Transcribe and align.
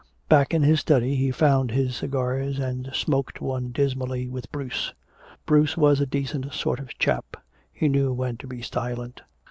Back 0.27 0.55
in 0.55 0.63
his 0.63 0.79
study 0.79 1.13
he 1.13 1.29
found 1.29 1.69
his 1.69 1.95
cigars 1.95 2.57
and 2.57 2.89
smoked 2.91 3.39
one 3.39 3.69
dismally 3.69 4.27
with 4.27 4.51
Bruce. 4.51 4.95
Bruce 5.45 5.77
was 5.77 6.01
a 6.01 6.07
decent 6.07 6.51
sort 6.53 6.79
of 6.79 6.97
chap. 6.97 7.37
He 7.71 7.87
knew 7.87 8.11
when 8.11 8.37
to 8.37 8.47
be 8.47 8.63
silent. 8.63 9.21